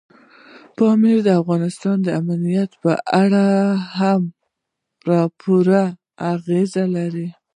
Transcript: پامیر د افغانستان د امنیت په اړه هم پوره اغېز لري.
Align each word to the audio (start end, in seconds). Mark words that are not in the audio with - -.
پامیر 0.77 1.17
د 1.25 1.29
افغانستان 1.41 1.97
د 2.03 2.07
امنیت 2.21 2.71
په 2.83 2.91
اړه 3.21 3.45
هم 3.97 4.21
پوره 5.41 5.83
اغېز 6.33 6.71
لري. 6.95 7.27